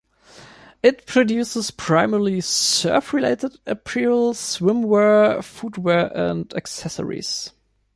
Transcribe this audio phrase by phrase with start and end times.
[0.81, 7.51] It produces primarily surf related apparel, swimwear, footwear and accessories.